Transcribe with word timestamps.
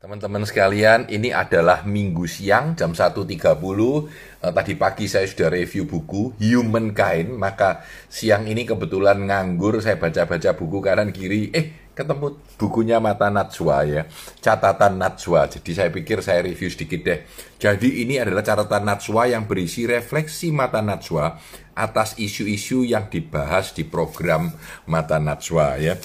Teman-teman 0.00 0.48
sekalian, 0.48 1.12
ini 1.12 1.28
adalah 1.28 1.84
minggu 1.84 2.24
siang 2.24 2.72
jam 2.72 2.96
1.30. 2.96 3.20
Eh, 3.20 4.48
tadi 4.48 4.72
pagi 4.72 5.04
saya 5.04 5.28
sudah 5.28 5.52
review 5.52 5.84
buku 5.84 6.40
Humankind, 6.40 7.36
maka 7.36 7.84
siang 8.08 8.48
ini 8.48 8.64
kebetulan 8.64 9.20
nganggur, 9.28 9.76
saya 9.84 10.00
baca-baca 10.00 10.56
buku 10.56 10.80
kanan 10.80 11.12
kiri, 11.12 11.52
eh 11.52 11.92
ketemu 11.92 12.32
bukunya 12.56 12.96
Mata 12.96 13.28
Natsua 13.28 13.84
ya, 13.84 14.08
catatan 14.40 14.96
Natsua. 14.96 15.52
Jadi 15.52 15.68
saya 15.76 15.92
pikir 15.92 16.24
saya 16.24 16.48
review 16.48 16.72
sedikit 16.72 17.04
deh. 17.04 17.20
Jadi 17.60 18.00
ini 18.00 18.16
adalah 18.16 18.40
catatan 18.40 18.88
Natsua 18.88 19.28
yang 19.28 19.44
berisi 19.44 19.84
refleksi 19.84 20.48
Mata 20.48 20.80
Natsua 20.80 21.36
atas 21.76 22.16
isu-isu 22.16 22.88
yang 22.88 23.12
dibahas 23.12 23.76
di 23.76 23.84
program 23.84 24.48
Mata 24.88 25.20
Natsua 25.20 25.76
ya. 25.76 26.00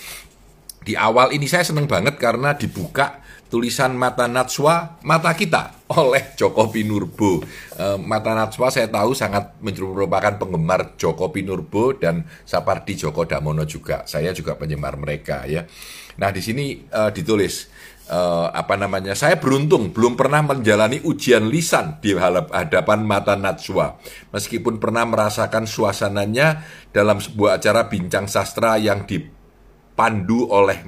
Di 0.84 1.00
awal 1.00 1.32
ini 1.32 1.48
saya 1.48 1.64
seneng 1.64 1.88
banget 1.88 2.20
karena 2.20 2.59
dibuka 2.59 3.23
tulisan 3.48 3.94
Mata 3.94 4.26
Natswa 4.26 4.99
Mata 5.05 5.31
Kita 5.38 5.88
oleh 5.94 6.34
Joko 6.34 6.70
Pinurbo. 6.73 7.45
E, 7.77 7.86
Mata 8.02 8.34
Natswa 8.34 8.73
saya 8.73 8.90
tahu 8.90 9.13
sangat 9.13 9.62
merupakan 9.62 10.34
penggemar 10.41 10.98
Joko 10.98 11.30
Pinurbo 11.30 11.94
dan 11.94 12.26
Sapardi 12.44 12.98
Djoko 12.98 13.30
Damono 13.30 13.63
juga. 13.70 14.03
Saya 14.09 14.34
juga 14.34 14.58
penggemar 14.58 14.98
mereka 14.98 15.45
ya. 15.45 15.63
Nah 16.17 16.30
di 16.34 16.41
sini 16.41 16.89
e, 16.89 17.02
ditulis 17.13 17.70
e, 18.09 18.20
apa 18.50 18.73
namanya? 18.81 19.13
Saya 19.13 19.38
beruntung 19.38 19.94
belum 19.94 20.17
pernah 20.17 20.41
menjalani 20.41 21.05
ujian 21.05 21.45
lisan 21.45 22.02
di 22.02 22.17
hadapan 22.17 23.05
Mata 23.05 23.38
Natswa. 23.38 24.02
Meskipun 24.34 24.81
pernah 24.81 25.05
merasakan 25.05 25.70
suasananya 25.70 26.66
dalam 26.89 27.22
sebuah 27.22 27.62
acara 27.62 27.86
bincang 27.86 28.25
sastra 28.25 28.81
yang 28.81 29.05
dipandu 29.05 30.50
oleh 30.50 30.81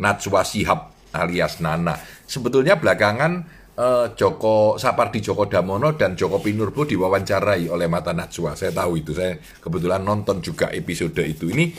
Natswa 0.00 0.40
Sihab 0.40 0.97
alias 1.12 1.60
Nana. 1.64 1.96
Sebetulnya 2.28 2.76
belakangan 2.76 3.32
uh, 3.78 4.06
Joko 4.18 4.76
Sapardi 4.76 5.22
Joko 5.22 5.46
Damono 5.46 5.94
dan 5.94 6.18
Joko 6.18 6.42
Pinurbo 6.42 6.84
diwawancarai 6.84 7.70
oleh 7.70 7.86
Mata 7.86 8.12
Najwa. 8.12 8.58
Saya 8.58 8.74
tahu 8.74 9.00
itu. 9.00 9.14
Saya 9.14 9.38
kebetulan 9.62 10.02
nonton 10.02 10.42
juga 10.42 10.68
episode 10.74 11.22
itu. 11.24 11.48
Ini 11.48 11.72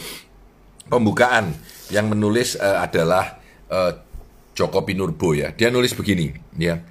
pembukaan 0.90 1.54
yang 1.94 2.10
menulis 2.10 2.58
uh, 2.58 2.82
adalah 2.82 3.38
uh, 3.70 3.92
Joko 4.56 4.84
Pinurbo 4.84 5.38
ya. 5.38 5.54
Dia 5.54 5.70
nulis 5.70 5.94
begini 5.94 6.34
ya. 6.58 6.82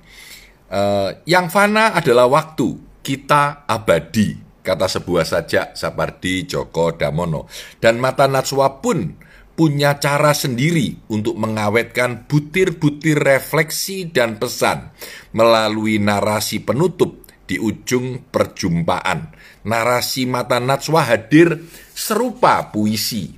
Uh, 0.68 1.16
yang 1.24 1.48
fana 1.48 1.96
adalah 1.96 2.28
waktu, 2.28 2.76
kita 3.00 3.64
abadi, 3.64 4.36
kata 4.60 4.84
sebuah 4.84 5.24
sajak 5.24 5.72
Sapardi 5.72 6.44
Joko 6.44 6.92
Damono. 6.92 7.48
Dan 7.80 7.96
Mata 7.96 8.28
Najwa 8.28 8.84
pun 8.84 9.16
punya 9.58 9.98
cara 9.98 10.38
sendiri 10.38 11.10
untuk 11.10 11.34
mengawetkan 11.34 12.30
butir-butir 12.30 13.18
refleksi 13.18 14.06
dan 14.06 14.38
pesan 14.38 14.94
melalui 15.34 15.98
narasi 15.98 16.62
penutup 16.62 17.26
di 17.42 17.58
ujung 17.58 18.30
perjumpaan. 18.30 19.34
Narasi 19.66 20.30
mata 20.30 20.62
Natswa 20.62 21.02
hadir 21.02 21.58
serupa 21.90 22.70
puisi, 22.70 23.34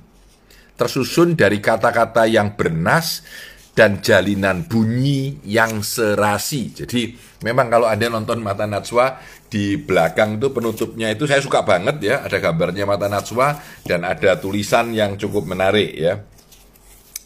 tersusun 0.77 1.33
dari 1.33 1.57
kata-kata 1.57 2.29
yang 2.29 2.53
bernas 2.53 3.25
dan 3.71 4.03
jalinan 4.03 4.67
bunyi 4.67 5.39
yang 5.47 5.79
serasi. 5.79 6.75
Jadi 6.75 7.15
memang 7.47 7.71
kalau 7.71 7.87
Anda 7.87 8.11
nonton 8.11 8.43
Mata 8.43 8.67
Natswa 8.67 9.15
di 9.47 9.79
belakang 9.79 10.39
itu 10.39 10.51
penutupnya 10.51 11.11
itu 11.11 11.23
saya 11.27 11.39
suka 11.39 11.63
banget 11.63 12.03
ya, 12.03 12.15
ada 12.23 12.37
gambarnya 12.39 12.83
Mata 12.83 13.07
Natswa 13.07 13.59
dan 13.87 14.03
ada 14.03 14.35
tulisan 14.39 14.91
yang 14.91 15.15
cukup 15.15 15.47
menarik 15.47 15.91
ya. 15.95 16.19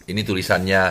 Ini 0.06 0.22
tulisannya 0.22 0.82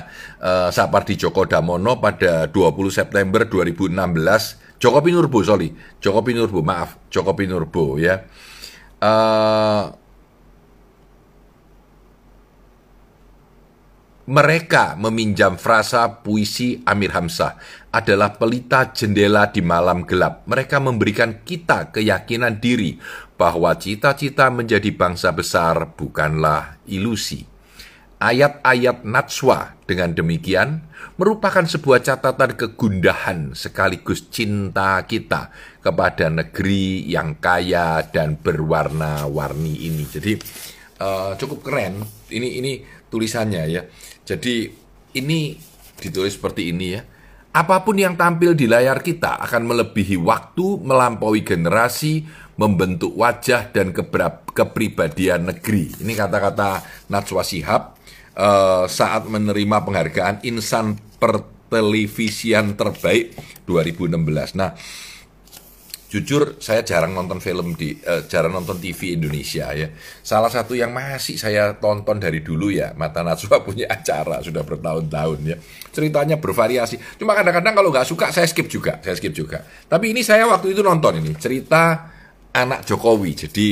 uh, 0.43 0.69
Sapardi 0.75 1.15
Djoko 1.15 1.47
Damono 1.47 2.03
pada 2.03 2.51
20 2.51 2.91
September 2.91 3.47
2016. 3.47 4.75
Joko 4.83 4.99
Pinurbo, 5.07 5.39
sorry. 5.47 5.71
Joko 6.03 6.27
Pinurbo, 6.27 6.67
maaf. 6.67 6.99
Joko 7.15 7.31
Pinurbo 7.39 7.95
ya. 7.95 8.27
Uh, 8.99 9.87
Mereka 14.25 14.97
meminjam 14.97 15.61
frasa 15.61 16.09
puisi 16.25 16.81
Amir 16.89 17.13
Hamzah 17.13 17.61
adalah 17.93 18.33
pelita 18.41 18.89
jendela 18.89 19.53
di 19.53 19.61
malam 19.61 20.09
gelap. 20.09 20.49
Mereka 20.49 20.81
memberikan 20.81 21.45
kita 21.45 21.93
keyakinan 21.93 22.57
diri 22.57 22.97
bahwa 23.37 23.77
cita-cita 23.77 24.49
menjadi 24.49 24.89
bangsa 24.97 25.29
besar 25.29 25.93
bukanlah 25.93 26.81
ilusi. 26.89 27.45
Ayat-ayat 28.17 29.05
Natswa 29.05 29.77
dengan 29.85 30.17
demikian 30.17 30.89
merupakan 31.21 31.69
sebuah 31.69 32.01
catatan 32.01 32.57
kegundahan 32.57 33.53
sekaligus 33.53 34.33
cinta 34.33 35.05
kita 35.05 35.53
kepada 35.85 36.33
negeri 36.33 37.05
yang 37.05 37.37
kaya 37.37 38.01
dan 38.09 38.41
berwarna-warni 38.41 39.85
ini. 39.85 40.09
Jadi 40.09 40.33
uh, 41.05 41.37
cukup 41.37 41.61
keren. 41.61 42.01
Ini 42.33 42.49
ini 42.65 42.73
tulisannya 43.09 43.63
ya. 43.69 43.83
Jadi 44.25 44.71
ini 45.15 45.57
ditulis 45.99 46.37
seperti 46.37 46.71
ini 46.75 46.87
ya. 46.97 47.03
Apa 47.55 47.87
pun 47.87 47.95
yang 47.95 48.19
tampil 48.19 48.59
di 48.59 48.67
layar 48.67 48.99
kita 48.99 49.39
akan 49.39 49.71
melebihi 49.71 50.19
waktu, 50.19 50.83
melampaui 50.83 51.47
generasi, 51.47 52.27
membentuk 52.59 53.15
wajah 53.15 53.71
dan 53.71 53.95
kepribadian 53.95 55.55
negeri. 55.55 55.95
Ini 56.03 56.13
kata-kata 56.19 56.83
Najwa 57.15 57.47
Sihab 57.47 57.95
uh, 58.35 58.91
saat 58.91 59.31
menerima 59.31 59.87
penghargaan 59.87 60.43
Insan 60.43 60.99
Pertelevisian 61.23 62.75
Terbaik 62.75 63.39
2016. 63.71 64.59
Nah, 64.59 64.75
Jujur 66.15 66.63
saya 66.63 66.87
jarang 66.87 67.11
nonton 67.11 67.43
film 67.43 67.75
di 67.75 67.91
uh, 68.07 68.23
jarang 68.31 68.55
nonton 68.55 68.79
TV 68.79 69.19
Indonesia 69.19 69.67
ya. 69.75 69.91
Salah 70.23 70.47
satu 70.47 70.79
yang 70.79 70.95
masih 70.95 71.35
saya 71.35 71.75
tonton 71.75 72.23
dari 72.23 72.39
dulu 72.39 72.71
ya 72.71 72.95
Mata 72.95 73.27
Najwa 73.27 73.67
punya 73.67 73.91
acara 73.91 74.39
sudah 74.39 74.63
bertahun-tahun 74.63 75.39
ya. 75.43 75.59
Ceritanya 75.91 76.39
bervariasi. 76.39 77.19
Cuma 77.19 77.35
kadang-kadang 77.35 77.75
kalau 77.75 77.91
nggak 77.91 78.07
suka 78.07 78.31
saya 78.31 78.47
skip 78.47 78.71
juga, 78.71 79.03
saya 79.03 79.19
skip 79.19 79.35
juga. 79.35 79.67
Tapi 79.67 80.15
ini 80.15 80.23
saya 80.23 80.47
waktu 80.47 80.71
itu 80.71 80.87
nonton 80.87 81.19
ini 81.19 81.35
cerita 81.35 82.07
anak 82.55 82.87
Jokowi. 82.87 83.35
Jadi 83.35 83.69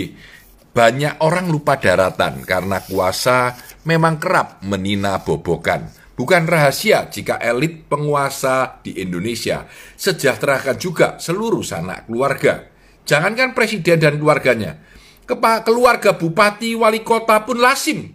banyak 0.75 1.23
orang 1.23 1.47
lupa 1.47 1.79
daratan 1.79 2.43
karena 2.43 2.83
kuasa 2.83 3.55
memang 3.87 4.19
kerap 4.19 4.67
menina 4.67 5.23
bobokan 5.23 6.02
Bukan 6.13 6.45
rahasia 6.45 7.09
jika 7.09 7.41
elit 7.41 7.89
penguasa 7.89 8.85
di 8.85 9.01
Indonesia 9.01 9.65
sejahterakan 9.97 10.77
juga 10.77 11.17
seluruh 11.17 11.65
sanak 11.65 12.05
keluarga. 12.05 12.69
Jangankan 13.09 13.57
presiden 13.57 13.99
dan 13.99 14.21
keluarganya, 14.21 14.79
keluarga 15.65 16.15
bupati 16.15 16.77
wali 16.77 17.01
kota 17.01 17.43
pun 17.43 17.59
lasim 17.59 18.13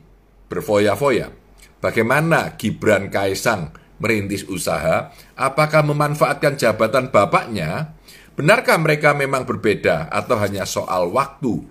berfoya-foya. 0.47 1.33
Bagaimana 1.81 2.55
Gibran 2.55 3.09
Kaisang 3.09 3.73
merintis 3.97 4.45
usaha? 4.45 5.11
Apakah 5.33 5.81
memanfaatkan 5.85 6.55
jabatan 6.55 7.09
bapaknya? 7.09 7.97
Benarkah 8.37 8.77
mereka 8.77 9.17
memang 9.17 9.49
berbeda 9.49 10.05
atau 10.13 10.37
hanya 10.37 10.69
soal 10.69 11.09
waktu? 11.09 11.65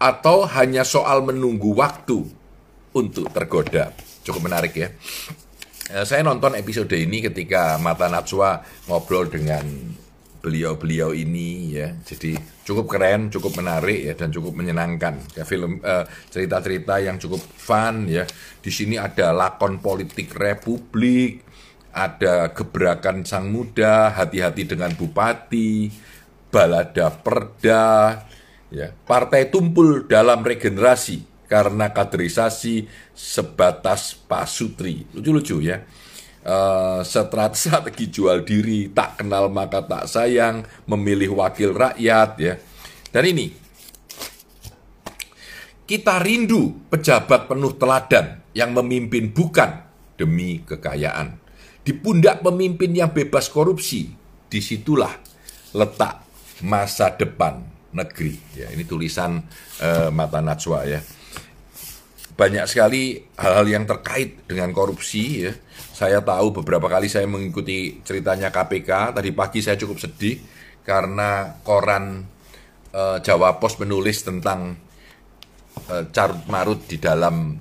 Atau 0.00 0.48
hanya 0.48 0.82
soal 0.82 1.20
menunggu 1.22 1.76
waktu 1.76 2.43
untuk 2.94 3.28
tergoda? 3.34 3.92
cukup 4.24 4.48
menarik 4.48 4.72
ya. 4.74 4.88
Eh, 5.92 6.04
saya 6.08 6.24
nonton 6.24 6.56
episode 6.56 6.96
ini 6.96 7.20
ketika 7.20 7.76
Mata 7.76 8.08
Natsua 8.08 8.64
ngobrol 8.88 9.28
dengan 9.28 9.62
beliau-beliau 10.40 11.12
ini 11.12 11.76
ya. 11.76 11.92
Jadi 11.92 12.36
cukup 12.64 12.96
keren, 12.96 13.28
cukup 13.28 13.60
menarik 13.60 14.00
ya 14.00 14.16
dan 14.16 14.32
cukup 14.32 14.56
menyenangkan. 14.56 15.20
Ya 15.36 15.44
film 15.44 15.84
eh, 15.84 16.08
cerita-cerita 16.32 17.04
yang 17.04 17.20
cukup 17.20 17.44
fun 17.44 18.08
ya. 18.08 18.24
Di 18.64 18.72
sini 18.72 18.96
ada 18.96 19.36
lakon 19.36 19.76
politik 19.84 20.32
republik, 20.32 21.44
ada 21.92 22.48
gebrakan 22.56 23.28
sang 23.28 23.52
muda, 23.52 24.16
hati-hati 24.16 24.64
dengan 24.64 24.96
bupati, 24.96 25.92
balada 26.48 27.12
perda, 27.12 28.24
ya. 28.72 28.88
Partai 29.04 29.52
tumpul 29.52 30.08
dalam 30.08 30.40
regenerasi 30.40 31.33
karena 31.46 31.92
kaderisasi 31.92 32.88
sebatas 33.12 34.16
pasutri. 34.16 35.06
Lucu-lucu 35.12 35.60
ya. 35.60 35.84
Uh, 36.44 37.00
strategi 37.00 38.12
jual 38.12 38.44
diri, 38.44 38.92
tak 38.92 39.24
kenal 39.24 39.48
maka 39.48 39.80
tak 39.80 40.04
sayang, 40.04 40.68
memilih 40.84 41.40
wakil 41.40 41.72
rakyat 41.72 42.30
ya. 42.36 42.54
Dan 43.08 43.24
ini 43.32 43.46
kita 45.84 46.20
rindu 46.20 46.84
pejabat 46.88 47.48
penuh 47.48 47.76
teladan 47.76 48.44
yang 48.56 48.72
memimpin 48.72 49.32
bukan 49.32 49.84
demi 50.16 50.60
kekayaan. 50.64 51.36
Di 51.84 51.92
pundak 51.92 52.40
pemimpin 52.40 52.96
yang 52.96 53.12
bebas 53.12 53.52
korupsi, 53.52 54.08
di 54.48 54.60
situlah 54.64 55.12
letak 55.76 56.24
masa 56.64 57.12
depan 57.12 57.60
negeri. 57.94 58.34
Ya, 58.58 58.68
ini 58.74 58.82
tulisan 58.84 59.40
uh, 59.80 60.10
Mata 60.10 60.42
Najwa 60.42 60.84
ya. 60.84 61.00
banyak 62.34 62.66
sekali 62.66 63.22
hal-hal 63.38 63.62
yang 63.70 63.84
terkait 63.86 64.42
dengan 64.50 64.74
korupsi 64.74 65.46
ya. 65.46 65.54
Saya 65.94 66.18
tahu 66.18 66.50
beberapa 66.50 66.90
kali 66.90 67.06
saya 67.06 67.30
mengikuti 67.30 68.02
ceritanya 68.02 68.50
KPK. 68.50 69.14
Tadi 69.14 69.30
pagi 69.30 69.62
saya 69.62 69.78
cukup 69.78 70.02
sedih 70.02 70.42
karena 70.82 71.62
koran 71.62 72.26
uh, 72.90 73.22
Jawa 73.22 73.62
Pos 73.62 73.78
menulis 73.78 74.26
tentang 74.26 74.74
uh, 75.86 76.04
carut 76.10 76.42
marut 76.50 76.82
di 76.90 76.98
dalam 76.98 77.54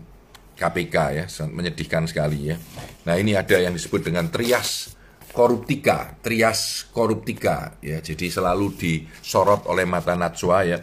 KPK 0.58 0.96
ya, 1.14 1.26
menyedihkan 1.54 2.10
sekali 2.10 2.50
ya. 2.50 2.58
Nah 3.06 3.14
ini 3.14 3.38
ada 3.38 3.58
yang 3.62 3.78
disebut 3.78 4.10
dengan 4.10 4.34
trias 4.34 4.98
koruptika, 5.34 6.16
trias 6.22 6.88
koruptika 6.94 7.76
ya. 7.82 8.00
Jadi 8.00 8.30
selalu 8.30 8.78
disorot 8.78 9.66
oleh 9.68 9.84
mata 9.84 10.14
Najwa 10.14 10.60
ya. 10.64 10.80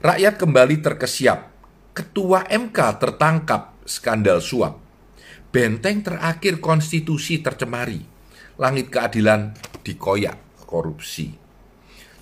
Rakyat 0.00 0.34
kembali 0.38 0.78
terkesiap 0.80 1.54
Ketua 1.94 2.42
MK 2.50 2.78
tertangkap 2.98 3.78
skandal 3.86 4.42
suap. 4.42 4.82
Benteng 5.54 6.02
terakhir 6.02 6.58
konstitusi 6.58 7.38
tercemari. 7.38 8.02
Langit 8.58 8.90
keadilan 8.90 9.54
dikoyak 9.86 10.66
korupsi. 10.66 11.30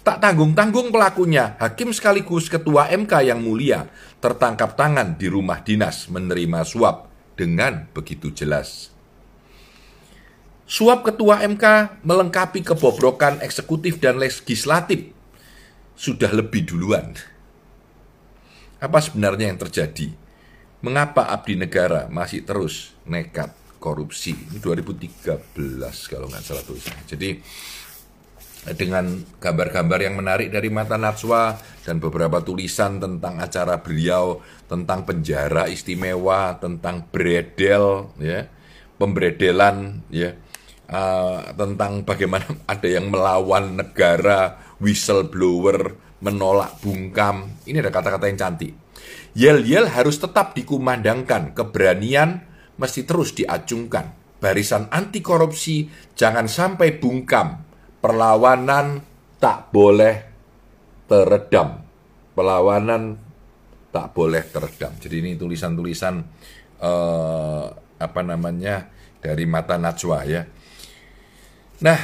Tak 0.04 0.20
tanggung-tanggung 0.20 0.93
pelakunya, 0.93 1.56
hakim 1.56 1.96
sekaligus 1.96 2.52
ketua 2.52 2.93
MK 2.93 3.25
yang 3.25 3.40
mulia 3.40 3.88
tertangkap 4.20 4.76
tangan 4.76 5.16
di 5.16 5.32
rumah 5.32 5.64
dinas 5.64 6.12
menerima 6.12 6.69
suap 6.69 7.08
dengan 7.32 7.88
begitu 7.96 8.28
jelas. 8.28 8.92
Suap 10.67 11.05
ketua 11.05 11.43
MK 11.43 11.99
melengkapi 12.06 12.62
kebobrokan 12.62 13.43
eksekutif 13.43 13.99
dan 13.99 14.17
legislatif 14.17 15.11
sudah 15.99 16.31
lebih 16.32 16.64
duluan. 16.67 17.12
Apa 18.82 18.99
sebenarnya 18.99 19.53
yang 19.53 19.61
terjadi? 19.61 20.11
Mengapa 20.82 21.31
abdi 21.31 21.55
negara 21.55 22.11
masih 22.11 22.43
terus 22.43 22.94
nekat 23.06 23.55
korupsi? 23.79 24.35
Ini 24.35 24.59
2013 24.59 26.11
kalau 26.11 26.26
nggak 26.26 26.43
salah 26.43 26.64
tulisannya. 26.67 27.05
Jadi 27.06 27.31
dengan 28.79 29.19
gambar-gambar 29.43 29.99
yang 30.06 30.14
menarik 30.14 30.55
dari 30.55 30.70
mata 30.70 30.94
Natswa 30.94 31.59
dan 31.82 31.99
beberapa 31.99 32.38
tulisan 32.47 33.03
tentang 33.03 33.43
acara 33.43 33.82
beliau 33.82 34.38
tentang 34.70 35.03
penjara 35.03 35.67
istimewa 35.67 36.55
tentang 36.62 37.03
bredel 37.11 38.14
ya 38.23 38.47
pembredelan 39.03 40.06
ya 40.14 40.38
uh, 40.90 41.52
tentang 41.55 42.02
bagaimana 42.02 42.46
ada 42.73 42.88
yang 42.88 43.12
melawan 43.12 43.79
negara 43.79 44.58
whistleblower 44.82 45.94
menolak 46.23 46.79
bungkam. 46.82 47.50
Ini 47.67 47.82
ada 47.82 47.90
kata-kata 47.90 48.31
yang 48.31 48.38
cantik. 48.38 48.73
Yel-yel 49.32 49.90
harus 49.90 50.20
tetap 50.20 50.55
dikumandangkan, 50.55 51.56
keberanian 51.56 52.46
mesti 52.79 53.02
terus 53.02 53.34
diacungkan. 53.34 54.14
Barisan 54.43 54.90
anti 54.90 55.23
korupsi 55.23 55.87
jangan 56.19 56.50
sampai 56.50 56.99
bungkam. 56.99 57.62
Perlawanan 58.02 58.99
tak 59.38 59.70
boleh 59.70 60.14
teredam. 61.06 61.78
Perlawanan 62.35 63.14
tak 63.94 64.11
boleh 64.11 64.43
teredam. 64.50 64.99
Jadi 64.99 65.14
ini 65.23 65.31
tulisan-tulisan 65.38 66.14
eh, 66.82 67.64
apa 68.02 68.20
namanya 68.26 68.90
dari 69.23 69.46
mata 69.46 69.78
Najwa 69.78 70.26
ya. 70.26 70.43
Nah, 71.82 71.99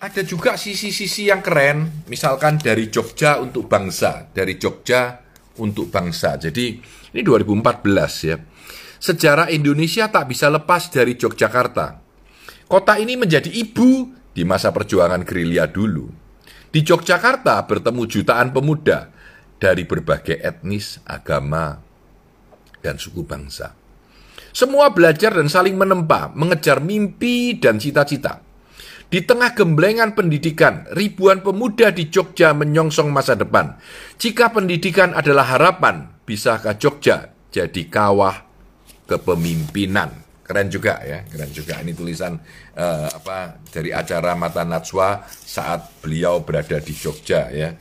ada 0.00 0.22
juga 0.22 0.54
sisi-sisi 0.54 1.26
yang 1.28 1.42
keren, 1.42 2.06
misalkan 2.06 2.56
dari 2.56 2.86
Jogja 2.88 3.42
untuk 3.42 3.66
bangsa, 3.66 4.30
dari 4.30 4.56
Jogja 4.56 5.20
untuk 5.58 5.90
bangsa. 5.90 6.38
Jadi 6.38 6.78
ini 7.12 7.20
2014 7.20 8.30
ya. 8.30 8.38
Sejarah 9.00 9.50
Indonesia 9.50 10.06
tak 10.08 10.30
bisa 10.30 10.46
lepas 10.48 10.92
dari 10.92 11.18
Yogyakarta. 11.18 11.98
Kota 12.70 12.94
ini 13.00 13.18
menjadi 13.18 13.48
ibu 13.48 14.12
di 14.30 14.46
masa 14.46 14.70
perjuangan 14.70 15.26
gerilya 15.26 15.66
dulu. 15.66 16.06
Di 16.70 16.86
Yogyakarta 16.86 17.58
bertemu 17.66 18.02
jutaan 18.06 18.54
pemuda 18.54 19.10
dari 19.58 19.82
berbagai 19.82 20.38
etnis, 20.38 21.02
agama, 21.04 21.76
dan 22.78 22.96
suku 22.96 23.26
bangsa. 23.26 23.74
Semua 24.54 24.94
belajar 24.94 25.34
dan 25.34 25.50
saling 25.50 25.74
menempa, 25.74 26.30
mengejar 26.32 26.78
mimpi 26.78 27.58
dan 27.58 27.76
cita-cita. 27.76 28.49
Di 29.10 29.26
tengah 29.26 29.58
gemblengan 29.58 30.14
pendidikan, 30.14 30.86
ribuan 30.94 31.42
pemuda 31.42 31.90
di 31.90 32.06
Jogja 32.06 32.54
menyongsong 32.54 33.10
masa 33.10 33.34
depan. 33.34 33.74
Jika 34.22 34.54
pendidikan 34.54 35.18
adalah 35.18 35.58
harapan, 35.58 36.06
bisakah 36.22 36.78
Jogja 36.78 37.34
jadi 37.50 37.90
kawah 37.90 38.38
kepemimpinan? 39.10 40.14
Keren 40.46 40.70
juga 40.70 41.02
ya, 41.02 41.26
keren 41.26 41.50
juga. 41.50 41.82
Ini 41.82 41.90
tulisan 41.90 42.38
uh, 42.78 43.10
apa 43.10 43.58
dari 43.66 43.90
acara 43.90 44.38
Mata 44.38 44.62
Najwa 44.62 45.26
saat 45.26 45.98
beliau 45.98 46.46
berada 46.46 46.78
di 46.78 46.94
Jogja 46.94 47.50
ya. 47.50 47.74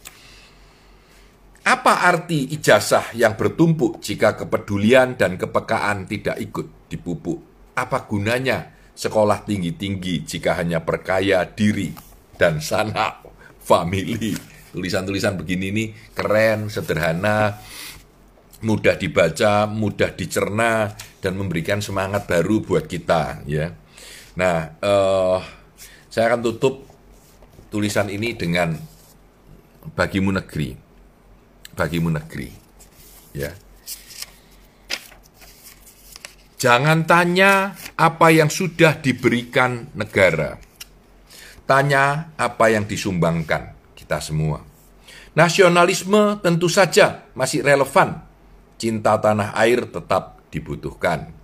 Apa 1.62 2.10
arti 2.10 2.58
ijazah 2.58 3.14
yang 3.14 3.38
bertumpuk 3.38 4.02
jika 4.02 4.34
kepedulian 4.34 5.14
dan 5.14 5.38
kepekaan 5.38 6.10
tidak 6.10 6.42
ikut 6.42 6.90
dipupuk? 6.90 7.38
Apa 7.78 8.10
gunanya 8.10 8.79
sekolah 9.00 9.48
tinggi-tinggi 9.48 10.28
jika 10.28 10.60
hanya 10.60 10.84
perkaya 10.84 11.48
diri 11.48 11.96
dan 12.36 12.60
sana 12.60 13.24
family. 13.64 14.36
Tulisan-tulisan 14.76 15.40
begini 15.40 15.66
ini 15.72 15.86
keren, 16.12 16.68
sederhana, 16.68 17.58
mudah 18.60 19.00
dibaca, 19.00 19.66
mudah 19.66 20.12
dicerna, 20.14 20.94
dan 21.24 21.40
memberikan 21.40 21.80
semangat 21.80 22.28
baru 22.28 22.60
buat 22.62 22.86
kita. 22.86 23.48
Ya, 23.50 23.74
nah, 24.38 24.76
uh, 24.84 25.42
saya 26.12 26.36
akan 26.36 26.46
tutup 26.46 26.86
tulisan 27.74 28.14
ini 28.14 28.38
dengan 28.38 28.78
bagimu 29.98 30.38
negeri, 30.38 30.76
bagimu 31.74 32.14
negeri, 32.14 32.52
ya. 33.34 33.50
Jangan 36.60 37.08
tanya 37.08 37.74
apa 38.00 38.32
yang 38.32 38.48
sudah 38.48 38.96
diberikan 39.04 39.92
negara. 39.92 40.56
Tanya 41.68 42.32
apa 42.40 42.72
yang 42.72 42.88
disumbangkan 42.88 43.76
kita 43.92 44.24
semua. 44.24 44.64
Nasionalisme 45.36 46.40
tentu 46.40 46.72
saja 46.72 47.28
masih 47.36 47.60
relevan. 47.60 48.24
Cinta 48.80 49.20
tanah 49.20 49.52
air 49.60 49.84
tetap 49.92 50.40
dibutuhkan. 50.48 51.36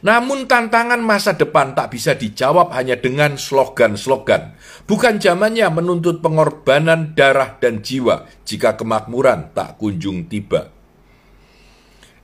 Namun 0.00 0.48
tantangan 0.48 0.98
masa 1.04 1.36
depan 1.36 1.76
tak 1.76 1.92
bisa 1.92 2.16
dijawab 2.16 2.72
hanya 2.72 2.96
dengan 2.96 3.36
slogan-slogan. 3.36 4.56
Bukan 4.88 5.20
zamannya 5.20 5.68
menuntut 5.68 6.24
pengorbanan 6.24 7.12
darah 7.12 7.60
dan 7.60 7.84
jiwa 7.84 8.24
jika 8.48 8.80
kemakmuran 8.80 9.52
tak 9.52 9.76
kunjung 9.76 10.26
tiba. 10.26 10.73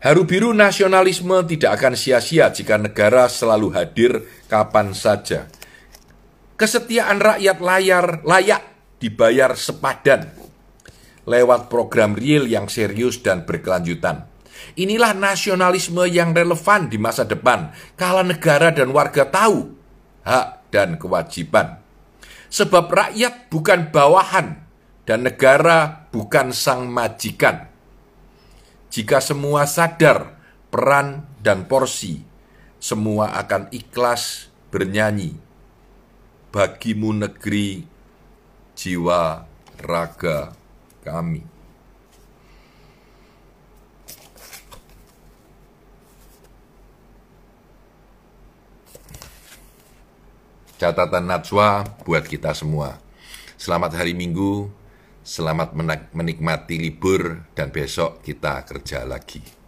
Haru 0.00 0.25
biru 0.25 0.57
nasionalisme 0.57 1.45
tidak 1.45 1.76
akan 1.76 1.92
sia-sia 1.92 2.49
jika 2.49 2.80
negara 2.80 3.28
selalu 3.28 3.69
hadir 3.76 4.25
kapan 4.49 4.97
saja. 4.97 5.45
Kesetiaan 6.57 7.21
rakyat 7.21 7.61
layar 7.61 8.25
layak 8.25 8.64
dibayar 8.97 9.52
sepadan 9.52 10.33
lewat 11.28 11.69
program 11.69 12.16
real 12.16 12.49
yang 12.49 12.73
serius 12.73 13.21
dan 13.21 13.45
berkelanjutan. 13.45 14.25
Inilah 14.80 15.12
nasionalisme 15.12 16.04
yang 16.09 16.33
relevan 16.33 16.88
di 16.88 16.97
masa 16.97 17.28
depan, 17.28 17.73
kala 17.97 18.25
negara 18.25 18.73
dan 18.73 18.92
warga 18.97 19.28
tahu 19.28 19.73
hak 20.25 20.73
dan 20.73 20.97
kewajiban. 20.97 21.80
Sebab 22.49 22.88
rakyat 22.88 23.52
bukan 23.52 23.92
bawahan 23.92 24.64
dan 25.04 25.28
negara 25.28 26.09
bukan 26.09 26.57
sang 26.57 26.88
majikan. 26.88 27.69
Jika 28.90 29.23
semua 29.23 29.70
sadar 29.70 30.35
peran 30.66 31.23
dan 31.38 31.70
porsi, 31.70 32.26
semua 32.82 33.38
akan 33.38 33.70
ikhlas 33.70 34.50
bernyanyi. 34.75 35.38
Bagimu 36.50 37.14
negeri, 37.14 37.87
jiwa, 38.75 39.47
raga 39.78 40.50
kami. 41.06 41.47
Catatan 50.82 51.30
Najwa 51.30 51.87
buat 52.02 52.26
kita 52.26 52.50
semua. 52.59 52.99
Selamat 53.54 53.94
hari 53.94 54.18
Minggu, 54.18 54.66
Selamat 55.20 55.76
menikmati 56.16 56.80
libur 56.80 57.44
dan 57.52 57.68
besok 57.68 58.24
kita 58.24 58.64
kerja 58.64 59.04
lagi. 59.04 59.60